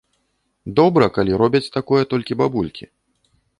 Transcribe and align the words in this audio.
Добра, 0.79 1.09
калі 1.17 1.37
робяць 1.43 1.71
такое 1.77 2.01
толькі 2.17 2.39
бабулькі. 2.43 2.85